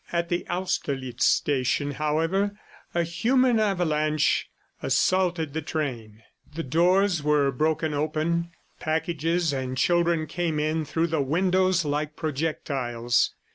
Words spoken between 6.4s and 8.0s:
The doors were broken